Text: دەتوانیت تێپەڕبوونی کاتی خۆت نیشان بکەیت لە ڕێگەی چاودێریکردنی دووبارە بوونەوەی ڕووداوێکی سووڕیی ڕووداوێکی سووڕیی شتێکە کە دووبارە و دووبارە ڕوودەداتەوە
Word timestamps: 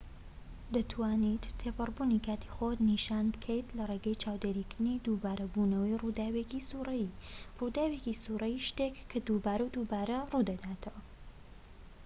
دەتوانیت 0.75 1.43
تێپەڕبوونی 1.59 2.23
کاتی 2.27 2.53
خۆت 2.55 2.79
نیشان 2.89 3.25
بکەیت 3.35 3.67
لە 3.77 3.83
ڕێگەی 3.89 4.19
چاودێریکردنی 4.23 5.01
دووبارە 5.05 5.45
بوونەوەی 5.53 5.99
ڕووداوێکی 6.03 6.65
سووڕیی 6.69 7.15
ڕووداوێکی 7.59 8.19
سووڕیی 8.23 8.63
شتێکە 8.67 9.03
کە 9.11 9.17
دووبارە 9.27 9.63
و 9.65 9.73
دووبارە 9.75 10.19
ڕوودەداتەوە 10.31 11.01